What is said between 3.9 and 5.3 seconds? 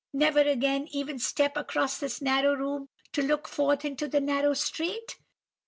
the narrow street?